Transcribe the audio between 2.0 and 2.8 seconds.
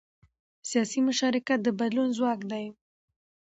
ځواک دی